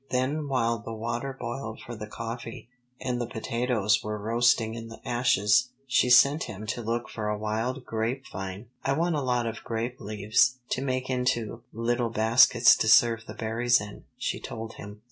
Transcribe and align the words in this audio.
Then 0.09 0.47
while 0.47 0.79
the 0.79 0.95
water 0.95 1.31
boiled 1.39 1.79
for 1.85 1.93
the 1.95 2.07
coffee, 2.07 2.67
and 2.99 3.21
the 3.21 3.27
potatoes 3.27 4.03
were 4.03 4.17
roasting 4.17 4.73
in 4.73 4.87
the 4.87 4.99
ashes, 5.07 5.69
she 5.85 6.09
sent 6.09 6.45
him 6.45 6.65
to 6.73 6.81
look 6.81 7.07
for 7.07 7.29
a 7.29 7.37
wild 7.37 7.85
grape 7.85 8.25
vine. 8.27 8.65
"I 8.83 8.93
want 8.93 9.13
a 9.13 9.21
lot 9.21 9.45
of 9.45 9.63
grape 9.63 9.99
leaves 10.01 10.55
to 10.69 10.81
make 10.81 11.07
into 11.07 11.61
little 11.71 12.09
baskets 12.09 12.75
to 12.77 12.87
serve 12.87 13.27
the 13.27 13.35
berries 13.35 13.79
in," 13.79 14.05
she 14.17 14.39
told 14.39 14.73
him. 14.73 14.99